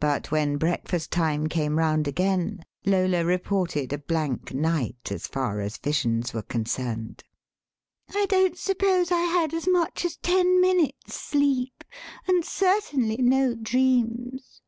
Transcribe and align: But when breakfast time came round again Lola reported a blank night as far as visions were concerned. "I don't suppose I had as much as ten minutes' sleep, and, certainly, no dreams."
But 0.00 0.32
when 0.32 0.56
breakfast 0.56 1.12
time 1.12 1.46
came 1.46 1.78
round 1.78 2.08
again 2.08 2.64
Lola 2.84 3.24
reported 3.24 3.92
a 3.92 3.98
blank 3.98 4.52
night 4.52 5.12
as 5.12 5.28
far 5.28 5.60
as 5.60 5.76
visions 5.78 6.34
were 6.34 6.42
concerned. 6.42 7.22
"I 8.12 8.26
don't 8.26 8.58
suppose 8.58 9.12
I 9.12 9.20
had 9.20 9.54
as 9.54 9.68
much 9.68 10.04
as 10.04 10.16
ten 10.16 10.60
minutes' 10.60 11.14
sleep, 11.14 11.84
and, 12.26 12.44
certainly, 12.44 13.18
no 13.18 13.54
dreams." 13.54 14.62